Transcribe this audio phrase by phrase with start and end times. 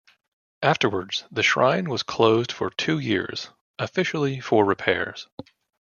[0.63, 5.27] Afterwards the shrine was closed for two years, officially for repairs.